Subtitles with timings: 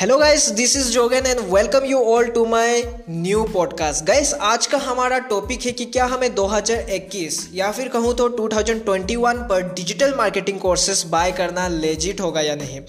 [0.00, 4.66] Hello guys this is Jogan and welcome you all to my new podcast guys आज
[4.66, 10.14] का हमारा topic है कि क्या हमें 2021 या फिर कहूँ तो 2021 पर डिजिटल
[10.14, 12.80] मार्केटिंग कोर्सेज बाय करना लेजिट होगा या नहीं?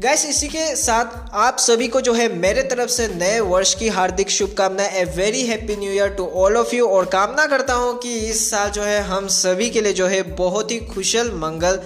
[0.00, 3.88] गैस इसी के साथ आप सभी को जो है मेरे तरफ़ से नए वर्ष की
[3.88, 7.98] हार्दिक शुभकामनाएँ a very happy new year to all of you और कामना करता हूँ
[7.98, 11.76] कि इस साल जो है हम सभी के लिए जो है बहुत ही खुशल मंगल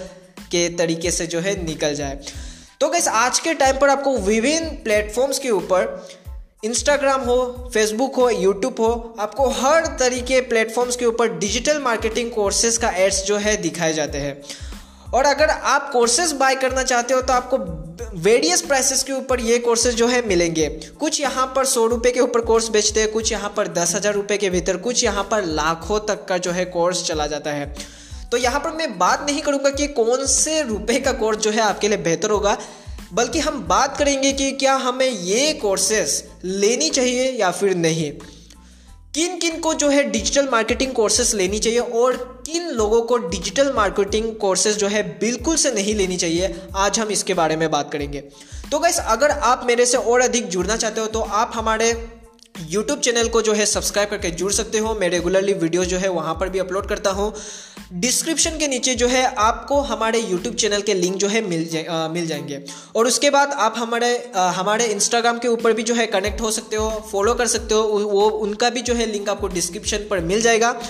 [0.51, 2.19] के तरीके से जो है निकल जाए।
[2.81, 6.07] तो गैस आज के टाइम पर आपको विभिन्न प्लेटफॉर्म्स के ऊपर
[6.63, 7.35] इंस्टाग्राम हो
[7.73, 13.23] फेसबुक हो यूट्यूब हो, आपको हर तरीके प्लेटफॉर्म्स के ऊपर डिजिटल मार्केटिंग कोर्सेज का एड्स
[13.25, 14.33] जो है दिखाए जाते हैं।
[15.13, 17.57] और अगर आप कोर्सेज बाय करना चाहते हो तो आपको
[18.19, 20.67] वेरियस प्राइसेस के ऊपर ये कोर्सेज जो है मिलेंगे।
[20.99, 24.13] कुछ यहाँ पर सौ रुपये के ऊपर कोर्स बेचते हैं, कुछ यहाँ पर दस हज़ार
[24.13, 27.73] रुपये के भीतर, कुछ यहाँ पर लाखों तक का जो है कोर्स चला जाता है।
[28.31, 31.61] तो यहाँ पर मैं बात नहीं करूँगा कि कौन से रुपए का कोर्स जो है
[31.61, 32.57] आपके लिए बेहतर होगा,
[33.13, 38.11] बल्कि हम बात करेंगे कि क्या हमें ये कोर्सेस लेनी चाहिए या फिर नहीं।
[39.15, 42.15] किन किन को जो है डिजिटल मार्केटिंग कोर्सेस लेनी चाहिए और
[42.45, 47.09] किन लोगों को डिजिटल मार्केटिंग कोर्सेज जो है बिल्कुल से नहीं लेनी चाहिए, आज हम
[47.09, 48.23] इसके बारे में बात करेंगे।
[48.71, 51.91] तो गैस अगर आप मेरे से और अधिक जुड़ना चाहते हो तो आप हमारे
[52.61, 56.09] यूट्यूब चैनल को जो है सब्सक्राइब करके जुड़ सकते हो। मैं रेगुलरली वीडियो जो है
[56.11, 57.33] वहाँ पर भी अपलोड करता हूँ।
[57.93, 61.83] डिस्क्रिप्शन के नीचे जो है आपको हमारे यूट्यूब चैनल के लिंक जो है मिल जाए
[61.83, 65.93] आ, मिल जाएँगे। और उसके बाद आप हमारे आ, हमारे इंस्टाग्राम के ऊपर भी जो
[65.93, 69.29] है कनेक्ट हो सकते हो फॉलो कर सकते हो वो उनका भी जो है लिंक
[69.29, 70.81] आपको डिस्क्रिप्शन पर मिल जाएगा।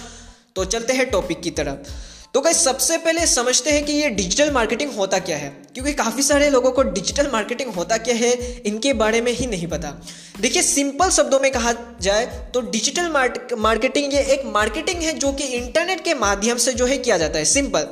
[0.56, 1.92] तो चलते हैं टॉपिक की तरफ़।
[2.34, 6.24] तो कहीं सबसे पहले समझते हैं कि ये डिजिटल मार्केटिंग होता क्या है। क्योंकि काफ़ी
[6.24, 8.32] सारे लोगों को डिजिटल मार्केटिंग होता क्या है,
[8.66, 9.92] इनके बारे में ही नहीं पता।
[10.42, 13.10] देखिए सिंपल शब्दों में कहा जाए तो डिजिटल
[13.58, 17.40] मार्केटिंग ये एक मार्केटिंग है जो कि इंटरनेट के माध्यम से जो है किया जाता
[17.40, 17.88] है। सिंपल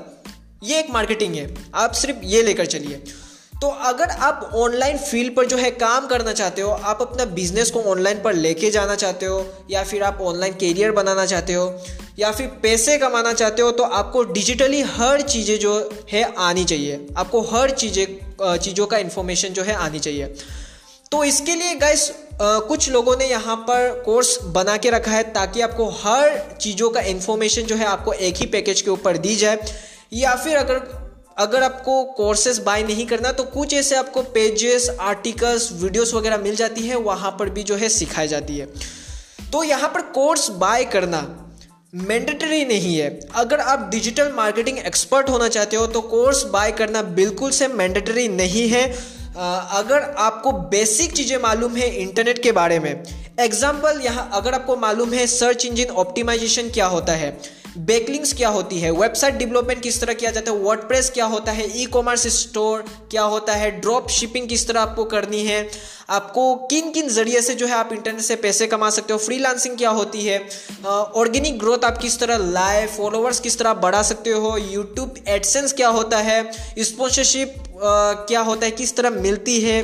[0.63, 3.03] ये एक मार्केटिंग है। आप सिर्फ़ ये लेकर चलिए।
[3.61, 7.71] तो अगर आप ऑनलाइन फ़ील्ड पर जो है काम करना चाहते हो, आप अपना बिज़नेस
[7.71, 11.73] को ऑनलाइन पर लेके जाना चाहते हो, या फिर आप ऑनलाइन कैरियर बनाना चाहते हो,
[12.19, 15.73] या फिर पैसे कमाना चाहते हो तो आपको डिजिटली हर चीज़ें जो
[16.11, 18.05] है आनी चाहिए। आपको हर चीज़ें
[18.39, 20.33] चीज़ों का इन्फॉर्मेशन जो है आनी चाहिए।
[21.11, 22.11] तो इसके लिए गैस
[22.41, 27.01] कुछ लोगों ने यहाँ पर कोर्स बना के रखा है ताकि आपको हर चीज़ों का
[27.07, 29.59] इन्फॉर्मेशन जो है आपको एक ही पैकेज के ऊपर दी जाए।
[30.13, 30.79] या फिर अगर
[31.39, 36.55] अगर आपको कोर्सेस बाय नहीं करना तो कुछ ऐसे आपको पेजेस आर्टिकल्स वीडियोस वगैरह मिल
[36.55, 38.65] जाती है, वहाँ पर भी जो है सिखाई जाती है।
[39.51, 41.21] तो यहाँ पर कोर्स बाय करना
[41.97, 47.01] मैंडेटरी नहीं है। अगर आप डिजिटल मार्केटिंग एक्सपर्ट होना चाहते हो तो कोर्स बाय करना
[47.13, 48.83] बिल्कुल से मैंडेटरी नहीं है।
[49.31, 52.91] अगर आपको बेसिक चीज़ें मालूम है इंटरनेट के बारे में
[53.39, 57.29] एग्ज़ाम्पल यहाँ अगर आपको मालूम है सर्च इंजन ऑप्टिमाइजेशन क्या होता है
[57.79, 58.89] बैकलिंग्स क्या होती है?
[58.91, 60.57] वेबसाइट डेवलपमेंट किस तरह किया जाता है?
[60.57, 61.67] वर्डप्रेस क्या होता है?
[61.81, 63.69] ई कॉमर्स स्टोर क्या होता है?
[63.81, 65.69] ड्रॉप शिपिंग किस तरह आपको करनी है?
[66.09, 69.19] आपको किन किन ज़रिए से जो है आप इंटरनेट से पैसे कमा सकते हो?
[69.19, 70.39] फ्रीलांसिंग क्या होती है?
[70.85, 72.85] ऑर्गेनिक ग्रोथ आप किस तरह लाए?
[72.87, 74.55] फॉलोअर्स किस तरह बढ़ा सकते हो?
[74.57, 76.43] यूट्यूब एडसेंस क्या होता है?
[76.79, 78.71] स्पॉन्सरशिप क्या होता है?
[78.71, 79.81] किस तरह मिलती है?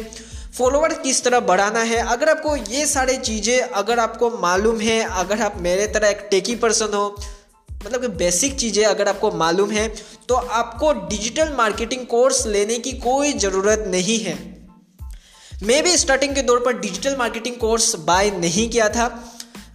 [0.57, 1.97] फॉलोवर किस तरह बढ़ाना है?
[2.07, 6.55] अगर आपको ये सारी चीज़ें, अगर आपको मालूम है, अगर आप मेरे तरह एक टेकी
[6.57, 7.07] पर्सन हो
[7.85, 9.87] मतलब कि बेसिक चीज़ें अगर आपको मालूम है
[10.29, 14.37] तो आपको डिजिटल मार्केटिंग कोर्स लेने की कोई ज़रूरत नहीं है।
[15.63, 19.07] मैं भी स्टार्टिंग के दौर पर डिजिटल मार्केटिंग कोर्स बाय नहीं किया था।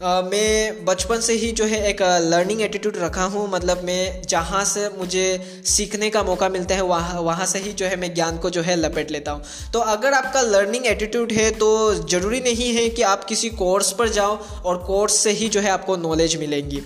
[0.01, 4.65] Uh, मैं बचपन से ही जो है एक लर्निंग एटीट्यूड रखा हूँ। मतलब मैं जहाँ
[4.65, 5.25] से मुझे
[5.67, 8.63] सीखने का मौका मिलता है वहाँ वहाँ से ही जो है मैं ज्ञान को जो
[8.63, 11.69] है लपेट लेता हूँ। तो अगर आपका लर्निंग एटीट्यूड है तो
[12.07, 15.71] ज़रूरी नहीं है कि आप किसी कोर्स पर जाओ और कोर्स से ही जो है
[15.71, 16.83] आपको नॉलेज मिलेंगी।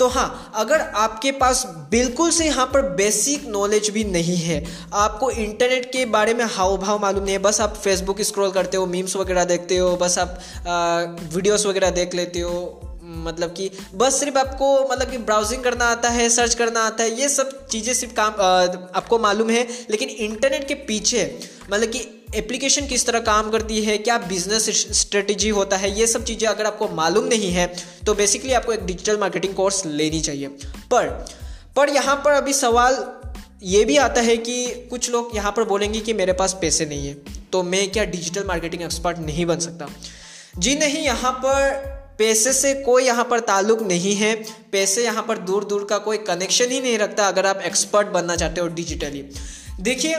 [0.00, 4.64] तो हाँ अगर आपके पास बिल्कुल से यहाँ पर बेसिक नॉलेज भी नहीं है,
[4.94, 8.76] आपको इंटरनेट के बारे में हाव भाव मालूम नहीं है, बस आप फेसबुक स्क्रॉल करते
[8.76, 10.38] हो मीम्स वगैरह देखते हो, बस आप
[11.34, 16.08] वीडियोस वगैरह देख लेते हो मतलब कि बस सिर्फ़ आपको मतलब कि ब्राउजिंग करना आता
[16.10, 18.32] है सर्च करना आता है, ये सब चीज़ें सिर्फ़ काम
[18.94, 21.24] आपको मालूम है, लेकिन इंटरनेट के पीछे
[21.70, 21.98] मतलब कि
[22.34, 26.66] एप्लीकेशन किस तरह काम करती है, क्या बिज़नेस स्ट्रेटजी होता है, ये सब चीज़ें अगर
[26.66, 27.66] आपको मालूम नहीं है
[28.06, 30.48] तो बेसिकली आपको एक डिजिटल मार्केटिंग कोर्स लेनी चाहिए।
[30.90, 31.08] पर
[31.76, 33.04] पर यहाँ पर अभी सवाल
[33.64, 37.06] ये भी आता है कि कुछ लोग यहाँ पर बोलेंगे कि मेरे पास पैसे नहीं
[37.06, 37.14] है
[37.52, 39.88] तो मैं क्या डिजिटल मार्केटिंग एक्सपर्ट नहीं बन सकता?
[40.58, 44.34] जी नहीं, यहाँ पर पैसे से कोई यहाँ पर ताल्लुक नहीं है,
[44.72, 48.36] पैसे यहाँ पर दूर दूर का कोई कनेक्शन ही नहीं रखता अगर आप एक्सपर्ट बनना
[48.36, 49.24] चाहते हो डिजिटली
[49.80, 50.16] देखिए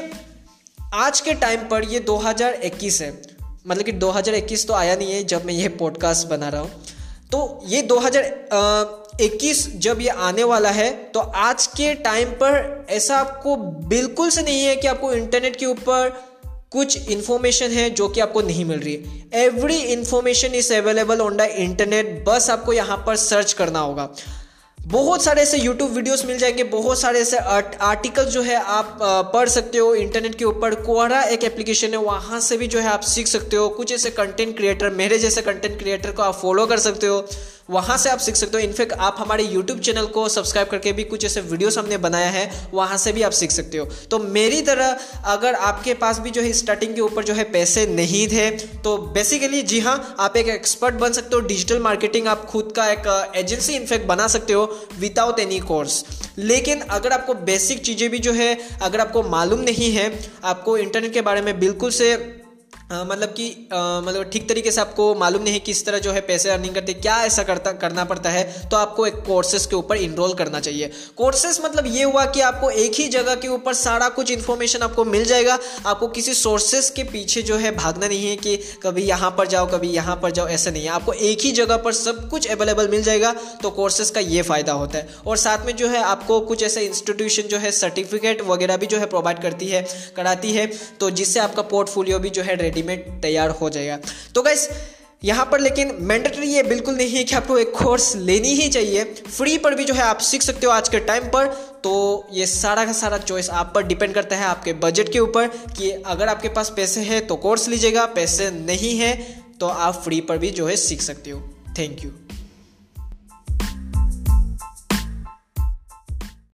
[0.94, 3.22] आज के टाइम पर ये 2021 है।
[3.68, 6.72] मतलब कि 2021 तो आया नहीं है जब मैं ये पॉडकास्ट बना रहा हूँ।
[7.32, 13.56] तो ये 2021 जब ये आने वाला है तो आज के टाइम पर ऐसा आपको
[13.88, 16.10] बिल्कुल से नहीं है कि आपको इंटरनेट के ऊपर
[16.72, 21.38] कुछ इन्फॉर्मेशन है जो कि आपको नहीं मिल रही है। Every information is available on
[21.38, 24.10] the internet बस आपको यहाँ पर सर्च करना होगा।
[24.80, 28.98] बहुत सारे ऐसे यूट्यूब वीडियोस मिल जाएँगे, बहुत सारे ऐसे आर्टिकल जो है आप
[29.34, 32.88] पढ़ सकते हो इंटरनेट के ऊपर कोहरा एक एप्लीकेशन है, वहाँ से भी जो है
[32.88, 36.66] आप सीख सकते हो, कुछ ऐसे कंटेंट क्रिएटर मेरे जैसे कंटेंट क्रिएटर को आप फॉलो
[36.66, 37.26] कर सकते हो।
[37.70, 41.04] वहाँ से आप सीख सकते हो। इनफैक्ट, आप हमारे यूट्यूब चैनल को सब्सक्राइब करके भी
[41.06, 44.62] कुछ ऐसे वीडियोस हमने बनाया है, वहाँ से भी आप सीख सकते हो। तो मेरी
[44.62, 48.50] तरह, अगर आपके पास भी जो है स्टार्टिंग के ऊपर जो है पैसे नहीं थे
[48.80, 52.90] तो बेसिकली जी हाँ आप एक एक्सपर्ट बन सकते हो। डिजिटल मार्केटिंग आप खुद का
[52.92, 54.64] एक एजेंसी इनफैक्ट बना सकते हो
[55.00, 56.04] विदाउट एनी कोर्स
[56.38, 60.12] लेकिन अगर आपको बेसिक चीज़ें भी जो है, अगर आपको मालूम नहीं है,
[60.44, 62.16] आपको इंटरनेट के बारे में बिल्कुल से
[62.90, 66.50] मतलब कि मतलब ठीक तरीके से आपको मालूम नहीं है किस तरह जो है पैसे
[66.50, 70.34] अर्निंग करते, क्या ऐसा करता, करना पड़ता है तो आपको एक कोर्सेज के ऊपर इनरोल
[70.36, 74.32] करना चाहिए। कोर्सेज मतलब ये हुआ कि आपको एक ही जगह के ऊपर सारा कुछ
[74.32, 78.56] इन्फॉर्मेशन आपको मिल जाएगा। आपको किसी सोर्सेज के पीछे जो है भागना नहीं है कि
[78.84, 81.78] कभी यहाँ पर जाओ, कभी यहाँ पर जाओ, ऐसा नहीं है। आपको एक ही जगह
[81.80, 85.66] पर सब कुछ अवेलेबल मिल जाएगा तो कोर्सेज का ये फ़ायदा होता है। और साथ
[85.66, 89.42] में जो है आपको कुछ ऐसे इंस्टीट्यूशन जो है सर्टिफिकेट वगैरह भी जो है प्रोवाइड
[89.42, 89.86] करती है,
[90.16, 90.68] कराती है
[91.00, 94.00] तो जिससे आपका पोर्टफोलियो भी जो है रेडी रेडीमेड तैयार हो जाएगा।
[94.36, 94.70] तो गैस
[95.24, 99.04] यहाँ पर लेकिन मैंडेटरी ये बिल्कुल नहीं है कि आपको एक कोर्स लेनी ही चाहिए।
[99.04, 101.48] फ्री पर भी जो है आप सीख सकते हो आज के टाइम पर।
[101.84, 105.48] तो ये सारा का सारा चॉइस आप पर डिपेंड करता है आपके बजट के ऊपर
[105.78, 109.14] कि अगर आपके पास पैसे हैं तो कोर्स लीजिएगा, पैसे नहीं है
[109.60, 111.42] तो आप फ्री पर भी जो है सीख सकते हो।
[111.78, 112.12] Thank you